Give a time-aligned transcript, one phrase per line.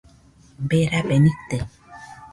[0.69, 1.57] Berabe nite